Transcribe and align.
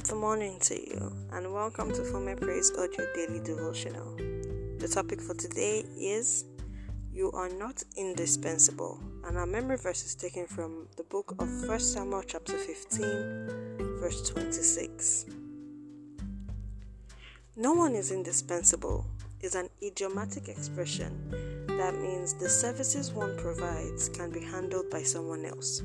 of 0.00 0.08
the 0.08 0.14
morning 0.14 0.58
to 0.60 0.74
you, 0.74 1.12
and 1.32 1.52
welcome 1.52 1.92
to 1.92 2.02
For 2.04 2.20
My 2.20 2.34
Praise 2.34 2.72
Audio 2.78 3.04
Daily 3.14 3.38
Devotional. 3.40 4.16
The 4.78 4.88
topic 4.90 5.20
for 5.20 5.34
today 5.34 5.84
is 5.98 6.46
You 7.12 7.30
Are 7.32 7.50
Not 7.50 7.82
Indispensable, 7.98 8.98
and 9.26 9.36
our 9.36 9.44
memory 9.44 9.76
verse 9.76 10.02
is 10.06 10.14
taken 10.14 10.46
from 10.46 10.86
the 10.96 11.02
book 11.02 11.34
of 11.38 11.68
1 11.68 11.80
Samuel, 11.80 12.22
chapter 12.26 12.56
15, 12.56 13.98
verse 14.00 14.30
26. 14.30 15.26
No 17.56 17.74
one 17.74 17.94
is 17.94 18.10
indispensable 18.10 19.04
is 19.42 19.54
an 19.54 19.68
idiomatic 19.82 20.48
expression 20.48 21.66
that 21.66 21.94
means 22.00 22.32
the 22.32 22.48
services 22.48 23.12
one 23.12 23.36
provides 23.36 24.08
can 24.08 24.30
be 24.30 24.40
handled 24.40 24.88
by 24.88 25.02
someone 25.02 25.44
else. 25.44 25.82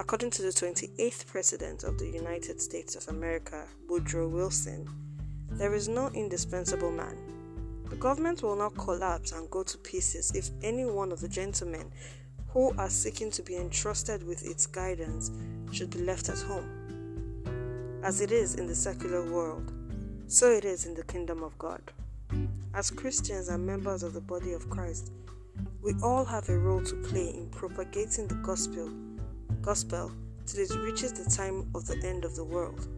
According 0.00 0.30
to 0.30 0.42
the 0.42 0.48
28th 0.48 1.26
President 1.26 1.82
of 1.82 1.98
the 1.98 2.06
United 2.06 2.60
States 2.62 2.94
of 2.94 3.08
America, 3.08 3.66
Woodrow 3.88 4.28
Wilson, 4.28 4.88
there 5.50 5.74
is 5.74 5.88
no 5.88 6.06
indispensable 6.10 6.92
man. 6.92 7.16
The 7.90 7.96
government 7.96 8.44
will 8.44 8.54
not 8.54 8.76
collapse 8.76 9.32
and 9.32 9.50
go 9.50 9.64
to 9.64 9.78
pieces 9.78 10.30
if 10.36 10.50
any 10.62 10.84
one 10.84 11.10
of 11.10 11.20
the 11.20 11.28
gentlemen 11.28 11.90
who 12.50 12.72
are 12.78 12.88
seeking 12.88 13.32
to 13.32 13.42
be 13.42 13.56
entrusted 13.56 14.22
with 14.22 14.46
its 14.46 14.66
guidance 14.66 15.32
should 15.72 15.90
be 15.90 16.04
left 16.04 16.28
at 16.28 16.38
home. 16.38 18.00
As 18.04 18.20
it 18.20 18.30
is 18.30 18.54
in 18.54 18.68
the 18.68 18.76
secular 18.76 19.28
world, 19.28 19.72
so 20.28 20.52
it 20.52 20.64
is 20.64 20.86
in 20.86 20.94
the 20.94 21.02
kingdom 21.02 21.42
of 21.42 21.58
God. 21.58 21.82
As 22.72 22.92
Christians 22.92 23.48
and 23.48 23.66
members 23.66 24.04
of 24.04 24.12
the 24.12 24.20
body 24.20 24.52
of 24.52 24.70
Christ, 24.70 25.10
we 25.82 25.94
all 26.04 26.24
have 26.24 26.48
a 26.48 26.56
role 26.56 26.84
to 26.84 26.94
play 27.02 27.30
in 27.30 27.50
propagating 27.50 28.28
the 28.28 28.36
gospel 28.36 28.88
gospel 29.68 30.10
till 30.46 30.60
it 30.60 30.74
reaches 30.82 31.12
the 31.12 31.30
time 31.36 31.70
of 31.74 31.86
the 31.86 32.00
end 32.02 32.24
of 32.24 32.34
the 32.34 32.42
world. 32.42 32.88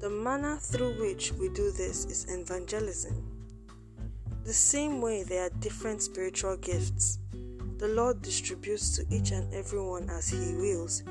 The 0.00 0.10
manner 0.10 0.56
through 0.56 1.00
which 1.00 1.30
we 1.34 1.48
do 1.50 1.70
this 1.70 2.06
is 2.06 2.26
evangelism. 2.28 3.14
The 4.42 4.52
same 4.52 5.00
way 5.00 5.22
there 5.22 5.44
are 5.44 5.60
different 5.60 6.02
spiritual 6.02 6.56
gifts, 6.56 7.20
the 7.78 7.86
Lord 7.86 8.20
distributes 8.20 8.96
to 8.96 9.06
each 9.14 9.30
and 9.30 9.54
everyone 9.54 10.10
as 10.10 10.28
He 10.28 10.56
wills. 10.56 11.04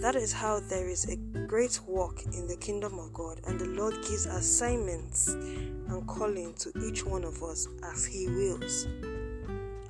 That 0.00 0.14
is 0.14 0.32
how 0.32 0.60
there 0.60 0.86
is 0.86 1.08
a 1.08 1.16
great 1.48 1.80
work 1.84 2.22
in 2.26 2.46
the 2.46 2.56
kingdom 2.56 2.96
of 3.00 3.12
God, 3.12 3.40
and 3.48 3.58
the 3.58 3.66
Lord 3.66 3.94
gives 4.02 4.26
assignments 4.26 5.26
and 5.26 6.06
calling 6.06 6.54
to 6.54 6.70
each 6.86 7.04
one 7.04 7.24
of 7.24 7.42
us 7.42 7.66
as 7.82 8.04
He 8.04 8.28
wills. 8.28 8.86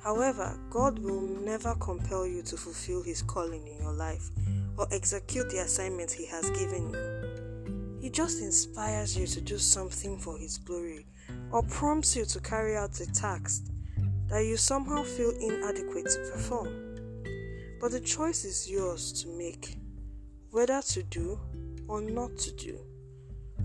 However, 0.07 0.57
God 0.69 0.99
will 0.99 1.19
never 1.19 1.75
compel 1.75 2.25
you 2.25 2.41
to 2.43 2.55
fulfill 2.55 3.03
His 3.03 3.21
calling 3.23 3.67
in 3.67 3.75
your 3.75 3.91
life 3.91 4.29
or 4.77 4.87
execute 4.89 5.49
the 5.49 5.57
assignment 5.57 6.09
He 6.09 6.25
has 6.27 6.49
given 6.51 6.91
you. 6.91 7.99
He 7.99 8.09
just 8.09 8.41
inspires 8.41 9.17
you 9.17 9.27
to 9.27 9.41
do 9.41 9.57
something 9.57 10.17
for 10.17 10.37
His 10.37 10.59
glory 10.59 11.07
or 11.51 11.61
prompts 11.63 12.15
you 12.15 12.23
to 12.23 12.39
carry 12.39 12.77
out 12.77 12.97
a 13.01 13.05
task 13.11 13.65
that 14.27 14.45
you 14.45 14.55
somehow 14.55 15.03
feel 15.03 15.31
inadequate 15.41 16.05
to 16.05 16.29
perform. 16.31 16.69
But 17.81 17.91
the 17.91 17.99
choice 17.99 18.45
is 18.45 18.71
yours 18.71 19.11
to 19.23 19.27
make 19.37 19.75
whether 20.51 20.81
to 20.81 21.03
do 21.03 21.37
or 21.89 21.99
not 21.99 22.37
to 22.37 22.53
do. 22.53 22.79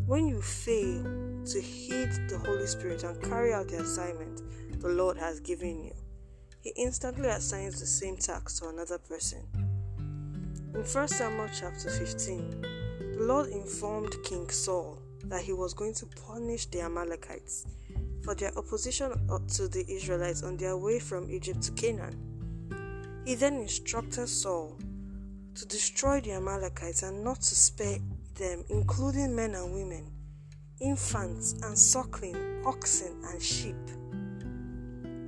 When 0.06 0.27
you 0.27 0.43
fail 0.43 1.05
to 1.45 1.61
heed 1.61 2.11
the 2.29 2.43
Holy 2.45 2.67
Spirit 2.67 3.05
and 3.05 3.23
carry 3.23 3.53
out 3.53 3.69
the 3.69 3.83
assignment 3.83 4.43
the 4.81 4.89
Lord 4.89 5.17
has 5.19 5.39
given 5.39 5.84
you, 5.84 5.93
he 6.63 6.71
instantly 6.77 7.29
assigns 7.29 7.81
the 7.81 7.87
same 7.87 8.17
task 8.17 8.63
to 8.63 8.69
another 8.69 8.97
person. 8.97 9.41
In 10.75 10.85
1 10.85 11.09
Samuel 11.09 11.49
chapter 11.53 11.91
15, 11.91 12.61
the 12.61 13.25
Lord 13.25 13.49
informed 13.49 14.15
King 14.25 14.49
Saul 14.49 14.99
that 15.25 15.43
he 15.43 15.53
was 15.53 15.75
going 15.75 15.95
to 15.95 16.06
punish 16.06 16.67
the 16.67 16.81
Amalekites 16.81 17.67
for 18.25 18.37
their 18.37 18.56
opposition 18.56 19.11
to 19.49 19.69
the 19.69 19.84
Israelites 19.89 20.45
on 20.45 20.56
their 20.56 20.77
way 20.77 21.01
from 21.01 21.31
Egypt 21.31 21.62
to 21.62 21.72
Canaan. 21.72 23.22
He 23.27 23.34
then 23.34 23.55
instructed 23.55 24.28
Saul 24.28 24.78
to 25.56 25.67
destroy 25.67 26.21
the 26.21 26.33
Amalekites 26.33 27.03
and 27.03 27.25
not 27.25 27.41
to 27.41 27.55
spare 27.56 27.99
them, 28.37 28.65
including 28.69 29.34
men 29.34 29.55
and 29.56 29.75
women, 29.75 30.11
infants 30.81 31.55
and 31.62 31.77
suckling, 31.77 32.62
oxen 32.65 33.21
and 33.25 33.43
sheep. 33.43 33.77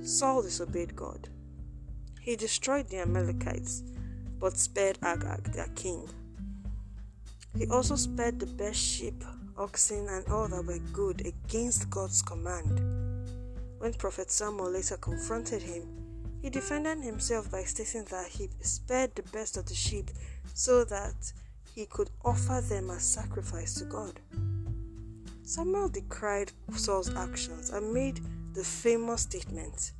Saul 0.05 0.43
disobeyed 0.43 0.95
God. 0.95 1.29
He 2.21 2.35
destroyed 2.35 2.89
the 2.89 2.99
Amalekites, 2.99 3.81
but 4.39 4.57
spared 4.57 4.99
Agag, 5.01 5.51
their 5.53 5.69
king. 5.75 6.07
He 7.57 7.67
also 7.67 7.95
spared 7.95 8.39
the 8.39 8.45
best 8.45 8.79
sheep, 8.79 9.23
oxen, 9.57 10.07
and 10.07 10.27
all 10.27 10.47
that 10.47 10.65
were 10.65 10.77
good 10.93 11.25
against 11.25 11.89
God's 11.89 12.21
command. 12.21 12.79
When 13.79 13.93
Prophet 13.93 14.29
Samuel 14.29 14.71
later 14.71 14.97
confronted 14.97 15.63
him, 15.63 15.87
he 16.41 16.51
defended 16.51 17.03
himself 17.03 17.49
by 17.49 17.63
stating 17.63 18.03
that 18.11 18.27
he 18.27 18.49
spared 18.61 19.15
the 19.15 19.23
best 19.23 19.57
of 19.57 19.65
the 19.65 19.73
sheep 19.73 20.11
so 20.53 20.83
that 20.83 21.33
he 21.73 21.87
could 21.87 22.11
offer 22.23 22.61
them 22.61 22.91
as 22.91 23.03
sacrifice 23.03 23.73
to 23.75 23.85
God. 23.85 24.19
Samuel 25.41 25.89
decried 25.89 26.51
Saul's 26.75 27.13
actions 27.15 27.71
and 27.71 27.93
made 27.93 28.19
the 28.55 28.63
famous 28.63 29.23
statement 29.23 29.91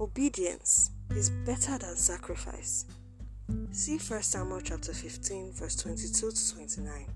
Obedience 0.00 0.90
is 1.10 1.30
better 1.30 1.78
than 1.78 1.94
sacrifice. 1.94 2.86
See 3.70 3.98
1 3.98 4.22
Samuel 4.22 4.60
chapter 4.62 4.92
15, 4.92 5.52
verse 5.52 5.76
22 5.76 6.30
to 6.32 6.54
29. 6.54 7.06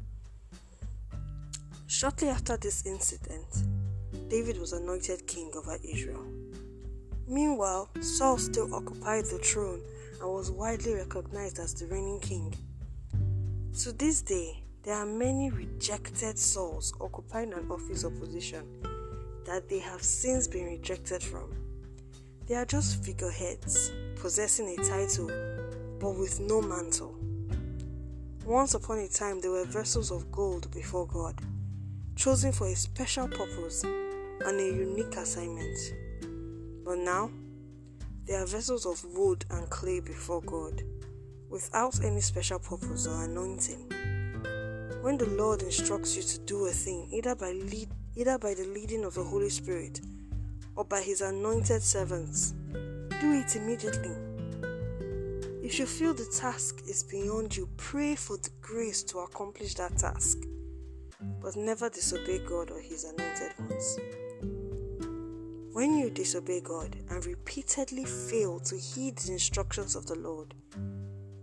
Shortly 1.88 2.28
after 2.28 2.56
this 2.56 2.86
incident, 2.86 3.46
David 4.28 4.58
was 4.58 4.72
anointed 4.72 5.26
king 5.26 5.50
over 5.56 5.78
Israel. 5.82 6.24
Meanwhile, 7.26 7.90
Saul 8.00 8.38
still 8.38 8.72
occupied 8.72 9.24
the 9.24 9.38
throne 9.38 9.82
and 10.20 10.30
was 10.30 10.52
widely 10.52 10.94
recognized 10.94 11.58
as 11.58 11.74
the 11.74 11.86
reigning 11.86 12.20
king. 12.20 12.54
To 13.80 13.92
this 13.92 14.22
day, 14.22 14.62
there 14.84 14.94
are 14.94 15.06
many 15.06 15.50
rejected 15.50 16.38
souls 16.38 16.94
occupying 17.00 17.52
an 17.52 17.68
office 17.68 18.04
of 18.04 18.18
position 18.20 18.64
that 19.44 19.69
they 19.69 19.78
have 19.78 20.03
since 20.03 20.47
been 20.47 20.66
rejected 20.66 21.22
from. 21.22 21.54
They 22.47 22.54
are 22.54 22.64
just 22.64 23.04
figureheads 23.04 23.92
possessing 24.16 24.69
a 24.69 24.82
title 24.84 25.30
but 26.03 26.19
with 26.19 26.41
no 26.41 26.60
mantle. 26.60 27.16
Once 28.44 28.75
upon 28.75 28.98
a 28.98 29.08
time, 29.08 29.41
they 29.41 29.48
were 29.48 29.64
vessels 29.64 30.10
of 30.10 30.31
gold 30.32 30.69
before 30.72 31.06
God, 31.06 31.38
chosen 32.16 32.50
for 32.50 32.66
a 32.66 32.75
special 32.75 33.28
purpose 33.28 33.84
and 33.84 34.60
a 34.60 34.64
unique 34.64 35.14
assignment. 35.16 35.78
But 36.84 36.98
now, 36.98 37.31
they 38.25 38.34
are 38.34 38.47
vessels 38.47 38.84
of 38.84 39.04
wood 39.14 39.44
and 39.50 39.70
clay 39.70 40.00
before 40.00 40.42
God, 40.42 40.82
without 41.48 42.02
any 42.04 42.20
special 42.20 42.58
purpose 42.58 43.06
or 43.06 43.22
anointing. 43.22 43.88
When 45.02 45.19
the 45.19 45.28
Lord 45.31 45.62
instructs 45.62 46.16
you 46.16 46.22
to 46.25 46.38
do 46.41 46.66
a 46.66 46.70
thing, 46.70 47.08
either 47.12 47.36
by 47.36 47.52
lead, 47.52 47.91
either 48.16 48.38
by 48.38 48.54
the 48.54 48.64
leading 48.66 49.04
of 49.04 49.14
the 49.14 49.24
Holy 49.24 49.50
Spirit 49.50 50.00
or 50.76 50.84
by 50.84 51.00
His 51.00 51.20
anointed 51.20 51.82
servants, 51.82 52.54
do 53.20 53.32
it 53.32 53.56
immediately. 53.56 54.14
If 55.62 55.78
you 55.78 55.86
feel 55.86 56.12
the 56.12 56.26
task 56.26 56.82
is 56.88 57.02
beyond 57.02 57.56
you, 57.56 57.68
pray 57.76 58.14
for 58.16 58.36
the 58.36 58.50
grace 58.60 59.02
to 59.04 59.18
accomplish 59.20 59.74
that 59.74 59.96
task, 59.96 60.38
but 61.40 61.56
never 61.56 61.88
disobey 61.88 62.40
God 62.40 62.70
or 62.70 62.80
His 62.80 63.04
anointed 63.04 63.52
ones. 63.58 63.98
When 65.72 65.96
you 65.96 66.10
disobey 66.10 66.60
God 66.60 66.96
and 67.08 67.24
repeatedly 67.24 68.04
fail 68.04 68.60
to 68.60 68.76
heed 68.76 69.16
the 69.16 69.32
instructions 69.32 69.96
of 69.96 70.06
the 70.06 70.16
Lord, 70.16 70.52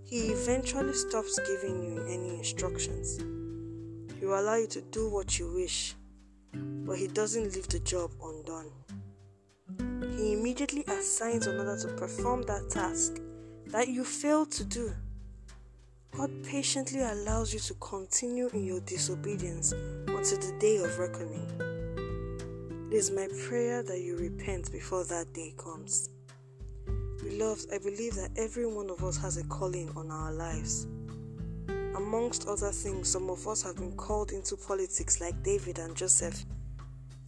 He 0.03 0.27
eventually 0.27 0.94
stops 0.94 1.39
giving 1.47 1.83
you 1.83 2.03
any 2.07 2.38
instructions. 2.38 3.17
He 4.19 4.25
will 4.25 4.39
allow 4.39 4.55
you 4.55 4.67
to 4.67 4.81
do 4.81 5.09
what 5.09 5.39
you 5.39 5.51
wish, 5.51 5.95
but 6.53 6.97
He 6.97 7.07
doesn't 7.07 7.53
leave 7.55 7.67
the 7.67 7.79
job 7.79 8.11
undone. 8.23 8.71
He 10.17 10.33
immediately 10.33 10.83
assigns 10.87 11.47
another 11.47 11.77
to 11.79 11.87
perform 11.95 12.43
that 12.43 12.69
task 12.69 13.21
that 13.67 13.87
you 13.87 14.03
failed 14.03 14.51
to 14.51 14.63
do. 14.63 14.91
God 16.11 16.31
patiently 16.43 17.01
allows 17.01 17.53
you 17.53 17.59
to 17.59 17.73
continue 17.75 18.49
in 18.53 18.65
your 18.65 18.79
disobedience 18.81 19.71
until 19.71 20.39
the 20.39 20.55
day 20.59 20.77
of 20.77 20.97
reckoning. 20.97 21.47
It 22.91 22.95
is 22.95 23.11
my 23.11 23.27
prayer 23.47 23.83
that 23.83 24.01
you 24.01 24.17
repent 24.17 24.71
before 24.71 25.03
that 25.05 25.31
day 25.33 25.53
comes. 25.57 26.09
Beloved, 27.21 27.71
I 27.71 27.77
believe 27.77 28.15
that 28.15 28.31
every 28.35 28.65
one 28.65 28.89
of 28.89 29.03
us 29.03 29.17
has 29.17 29.37
a 29.37 29.43
calling 29.43 29.91
on 29.95 30.09
our 30.09 30.33
lives. 30.33 30.87
Amongst 31.99 32.47
other 32.47 32.71
things, 32.71 33.11
some 33.11 33.29
of 33.29 33.45
us 33.45 33.61
have 33.63 33.75
been 33.75 33.91
called 33.91 34.31
into 34.31 34.55
politics 34.55 35.19
like 35.19 35.43
David 35.43 35.79
and 35.79 35.93
Joseph. 35.97 36.45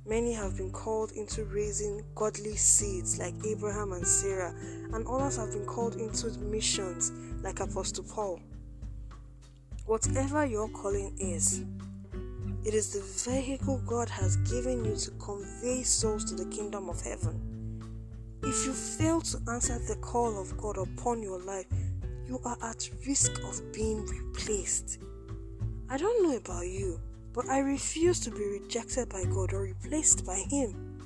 Many 0.06 0.32
have 0.32 0.56
been 0.56 0.72
called 0.72 1.12
into 1.12 1.44
raising 1.44 2.02
godly 2.16 2.56
seeds 2.56 3.20
like 3.20 3.34
Abraham 3.46 3.92
and 3.92 4.08
Sarah, 4.08 4.56
and 4.94 5.06
others 5.08 5.36
have 5.36 5.52
been 5.52 5.66
called 5.66 5.96
into 5.96 6.30
missions 6.40 7.12
like 7.44 7.60
Apostle 7.60 8.06
Paul. 8.06 8.40
Whatever 9.88 10.46
your 10.46 10.70
calling 10.70 11.18
is, 11.20 11.66
it 12.64 12.74
is 12.74 12.94
the 12.94 13.30
vehicle 13.30 13.82
God 13.86 14.08
has 14.08 14.38
given 14.38 14.86
you 14.86 14.96
to 14.96 15.12
convey 15.20 15.84
souls 15.84 16.24
to 16.32 16.36
the 16.36 16.50
kingdom 16.50 16.88
of 16.88 17.02
heaven. 17.02 17.92
If 18.42 18.66
you 18.66 18.72
fail 18.72 19.20
to 19.20 19.38
answer 19.52 19.78
the 19.80 19.98
call 19.98 20.40
of 20.40 20.56
God 20.56 20.78
upon 20.78 21.22
your 21.22 21.42
life, 21.42 21.66
you 22.32 22.40
are 22.46 22.58
at 22.64 22.90
risk 23.06 23.44
of 23.44 23.74
being 23.74 24.06
replaced. 24.06 25.00
I 25.90 25.98
don't 25.98 26.24
know 26.24 26.38
about 26.38 26.66
you, 26.66 26.98
but 27.34 27.50
I 27.50 27.60
refuse 27.60 28.22
to 28.22 28.32
be 28.32 28.46
rejected 28.58 29.10
by 29.10 29.26
God 29.26 29.52
or 29.52 29.64
replaced 29.64 30.26
by 30.26 30.38
Him. 30.50 30.98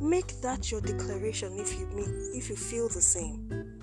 Make 0.00 0.40
that 0.40 0.70
your 0.70 0.80
declaration 0.80 1.58
if 1.58 1.78
you 1.78 1.86
if 2.34 2.48
you 2.48 2.56
feel 2.56 2.88
the 2.88 3.02
same. 3.02 3.78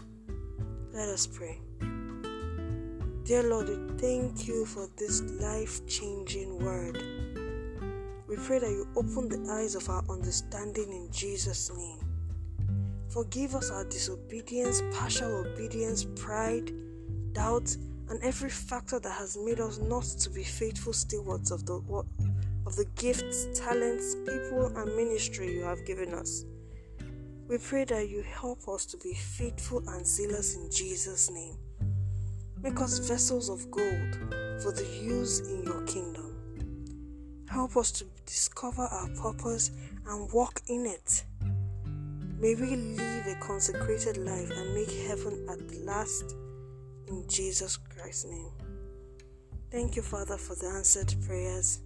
Let 0.91 1.07
us 1.09 1.27
pray. 1.27 1.61
Dear 3.25 3.43
Lord, 3.43 3.69
we 3.69 3.99
thank 3.99 4.47
you 4.47 4.65
for 4.65 4.89
this 4.97 5.21
life 5.39 5.85
changing 5.85 6.57
word. 6.65 6.97
We 8.27 8.37
pray 8.37 8.57
that 8.57 8.71
you 8.71 8.87
open 8.95 9.29
the 9.29 9.51
eyes 9.51 9.75
of 9.75 9.87
our 9.87 10.03
understanding 10.09 10.91
in 10.91 11.11
Jesus' 11.11 11.69
name. 11.77 12.08
Forgive 13.09 13.55
us 13.55 13.71
our 13.71 13.85
disobedience, 13.85 14.83
partial 14.93 15.45
obedience, 15.45 16.05
pride, 16.15 16.71
doubt, 17.33 17.75
and 18.09 18.21
every 18.23 18.49
factor 18.49 18.99
that 18.99 19.11
has 19.11 19.37
made 19.37 19.59
us 19.59 19.79
not 19.79 20.03
to 20.03 20.29
be 20.29 20.43
faithful 20.43 20.93
stewards 20.93 21.51
of 21.51 21.65
the 21.65 21.75
of 22.65 22.75
the 22.75 22.85
gifts, 22.95 23.47
talents, 23.59 24.15
people, 24.15 24.67
and 24.77 24.95
ministry 24.95 25.55
you 25.55 25.63
have 25.63 25.83
given 25.85 26.13
us. 26.13 26.45
We 27.47 27.57
pray 27.57 27.85
that 27.85 28.09
you 28.09 28.21
help 28.21 28.67
us 28.67 28.85
to 28.87 28.97
be 28.97 29.13
faithful 29.15 29.81
and 29.89 30.05
zealous 30.05 30.55
in 30.55 30.69
Jesus' 30.69 31.31
name. 31.31 31.57
Make 32.61 32.79
us 32.79 32.99
vessels 32.99 33.49
of 33.49 33.71
gold 33.71 34.17
for 34.61 34.71
the 34.71 34.85
use 35.01 35.39
in 35.39 35.63
your 35.63 35.81
kingdom. 35.87 36.35
Help 37.49 37.75
us 37.75 37.91
to 37.93 38.05
discover 38.27 38.83
our 38.83 39.09
purpose 39.19 39.71
and 40.07 40.31
walk 40.31 40.61
in 40.67 40.85
it. 40.85 41.23
May 42.41 42.55
we 42.55 42.77
live 42.77 43.27
a 43.27 43.35
consecrated 43.41 44.15
life 44.15 44.49
and 44.49 44.73
make 44.73 44.89
heaven 45.07 45.45
at 45.49 45.75
last 45.85 46.35
in 47.09 47.25
Jesus 47.27 47.75
Christ's 47.75 48.27
name. 48.27 48.51
Thank 49.69 49.97
you, 49.97 50.01
Father, 50.01 50.37
for 50.37 50.55
the 50.55 50.67
answered 50.67 51.13
prayers. 51.27 51.81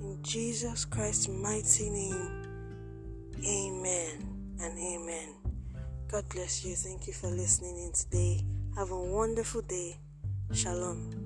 In 0.00 0.18
Jesus 0.22 0.86
Christ's 0.86 1.28
mighty 1.28 1.90
name, 1.90 2.42
amen 3.46 4.56
and 4.62 4.78
amen. 4.78 5.34
God 6.08 6.26
bless 6.30 6.64
you. 6.64 6.74
Thank 6.74 7.06
you 7.06 7.12
for 7.12 7.28
listening 7.28 7.76
in 7.78 7.92
today. 7.92 8.46
Have 8.74 8.92
a 8.92 8.98
wonderful 8.98 9.60
day. 9.60 9.98
Shalom. 10.52 11.21